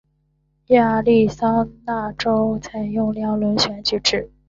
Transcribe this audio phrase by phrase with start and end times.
[0.69, 4.31] 亚利桑那州采用两轮选举制。